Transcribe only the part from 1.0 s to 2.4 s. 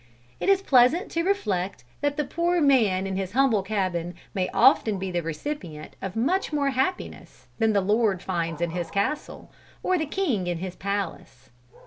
to reflect, that the